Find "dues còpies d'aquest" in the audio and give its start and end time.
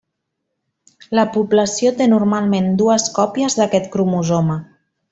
2.83-3.89